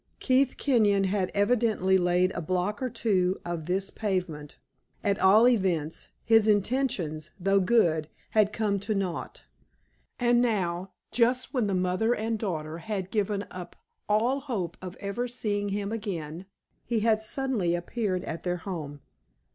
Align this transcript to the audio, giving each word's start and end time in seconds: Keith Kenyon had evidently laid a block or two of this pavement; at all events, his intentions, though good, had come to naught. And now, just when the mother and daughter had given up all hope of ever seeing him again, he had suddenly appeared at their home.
Keith 0.19 0.57
Kenyon 0.57 1.03
had 1.03 1.29
evidently 1.35 1.95
laid 1.99 2.31
a 2.31 2.41
block 2.41 2.81
or 2.81 2.89
two 2.89 3.39
of 3.45 3.67
this 3.67 3.91
pavement; 3.91 4.57
at 5.03 5.19
all 5.19 5.47
events, 5.47 6.09
his 6.25 6.47
intentions, 6.47 7.29
though 7.39 7.59
good, 7.59 8.09
had 8.31 8.51
come 8.51 8.79
to 8.79 8.95
naught. 8.95 9.43
And 10.17 10.41
now, 10.41 10.89
just 11.11 11.53
when 11.53 11.67
the 11.67 11.75
mother 11.75 12.15
and 12.15 12.39
daughter 12.39 12.79
had 12.79 13.11
given 13.11 13.45
up 13.51 13.75
all 14.09 14.39
hope 14.39 14.75
of 14.81 14.97
ever 14.99 15.27
seeing 15.27 15.69
him 15.69 15.91
again, 15.91 16.47
he 16.83 17.01
had 17.01 17.21
suddenly 17.21 17.75
appeared 17.75 18.23
at 18.23 18.41
their 18.41 18.57
home. 18.57 19.01